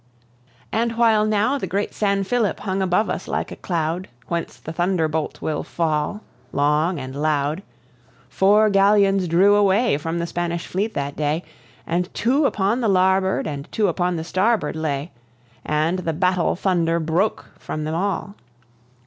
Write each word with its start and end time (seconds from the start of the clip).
And 0.71 0.97
while 0.97 1.27
now 1.27 1.59
the 1.59 1.67
great 1.67 1.93
San 1.93 2.23
Philip 2.23 2.61
hung 2.61 2.81
above 2.81 3.07
us 3.07 3.27
like 3.27 3.51
a 3.51 3.55
cloud 3.55 4.07
Whence 4.25 4.57
the 4.57 4.73
thunderbolt 4.73 5.43
will 5.43 5.61
fall 5.61 6.23
Long 6.51 6.99
and 6.99 7.15
loud. 7.15 7.61
Four 8.27 8.71
galleons 8.71 9.27
drew 9.27 9.53
away 9.53 9.99
From 9.99 10.17
the 10.17 10.25
Spanish 10.25 10.65
fleet 10.65 10.95
that 10.95 11.15
day, 11.15 11.43
And 11.85 12.11
two 12.15 12.47
upon 12.47 12.81
the 12.81 12.89
larboard 12.89 13.45
and 13.45 13.71
two 13.71 13.89
upon 13.89 14.15
the 14.15 14.23
starboard 14.23 14.75
lay, 14.75 15.11
And 15.63 15.99
the 15.99 16.13
battle 16.13 16.55
thunder 16.55 16.99
broke 16.99 17.51
from 17.59 17.83
them 17.83 17.93
all. 17.93 18.33